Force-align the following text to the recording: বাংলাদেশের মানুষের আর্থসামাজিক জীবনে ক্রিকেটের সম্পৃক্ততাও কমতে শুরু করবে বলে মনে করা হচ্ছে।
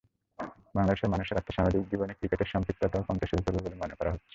বাংলাদেশের 0.75 1.11
মানুষের 1.13 1.39
আর্থসামাজিক 1.39 1.83
জীবনে 1.91 2.13
ক্রিকেটের 2.13 2.51
সম্পৃক্ততাও 2.53 3.05
কমতে 3.07 3.25
শুরু 3.27 3.41
করবে 3.43 3.59
বলে 3.65 3.75
মনে 3.81 3.97
করা 3.97 4.11
হচ্ছে। 4.11 4.27